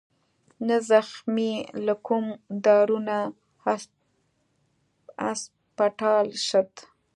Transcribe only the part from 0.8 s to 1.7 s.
زخمى